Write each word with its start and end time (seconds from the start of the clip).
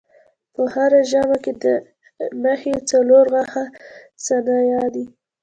په 0.53 0.63
هره 0.73 1.01
ژامه 1.11 1.37
کې 1.43 1.53
د 1.63 1.65
مخې 2.43 2.73
څلور 2.89 3.25
غاښه 3.33 3.65
ثنایا 4.25 4.83
دي. 4.95 5.05